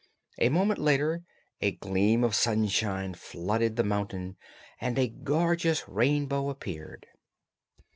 A 0.39 0.49
moment 0.49 0.79
later 0.79 1.21
a 1.61 1.73
gleam 1.73 2.23
of 2.23 2.33
sunshine 2.33 3.13
flooded 3.13 3.75
the 3.75 3.83
mountain 3.83 4.35
and 4.79 4.97
a 4.97 5.07
gorgeous 5.07 5.87
Rainbow 5.87 6.49
appeared. 6.49 7.05